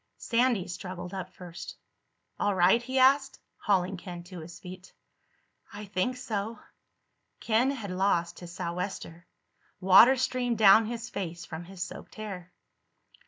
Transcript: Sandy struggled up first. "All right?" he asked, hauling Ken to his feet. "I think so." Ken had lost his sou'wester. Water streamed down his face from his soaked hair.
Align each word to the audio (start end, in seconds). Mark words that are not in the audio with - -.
Sandy 0.17 0.67
struggled 0.67 1.13
up 1.13 1.31
first. 1.31 1.75
"All 2.39 2.55
right?" 2.55 2.81
he 2.81 2.97
asked, 2.97 3.39
hauling 3.57 3.97
Ken 3.97 4.23
to 4.23 4.39
his 4.39 4.59
feet. 4.59 4.91
"I 5.71 5.85
think 5.85 6.17
so." 6.17 6.57
Ken 7.39 7.69
had 7.69 7.91
lost 7.91 8.39
his 8.39 8.51
sou'wester. 8.51 9.27
Water 9.79 10.17
streamed 10.17 10.57
down 10.57 10.87
his 10.87 11.11
face 11.11 11.45
from 11.45 11.65
his 11.65 11.83
soaked 11.83 12.15
hair. 12.15 12.51